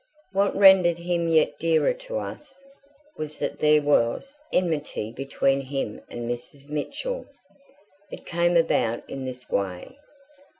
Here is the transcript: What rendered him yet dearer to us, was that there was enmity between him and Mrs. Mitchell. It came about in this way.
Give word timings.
What 0.33 0.55
rendered 0.55 0.97
him 0.97 1.27
yet 1.27 1.59
dearer 1.59 1.93
to 1.93 2.17
us, 2.17 2.55
was 3.17 3.37
that 3.37 3.59
there 3.59 3.83
was 3.83 4.35
enmity 4.51 5.11
between 5.11 5.61
him 5.61 6.01
and 6.09 6.27
Mrs. 6.27 6.67
Mitchell. 6.69 7.27
It 8.09 8.25
came 8.25 8.57
about 8.57 9.07
in 9.07 9.25
this 9.25 9.47
way. 9.47 9.99